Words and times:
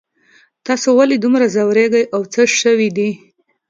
تاسو 0.65 0.87
ولې 0.97 1.15
دومره 1.23 1.45
ځوریږئ 1.55 2.03
او 2.15 2.21
څه 2.33 2.41
شوي 2.61 2.89
دي 2.97 3.09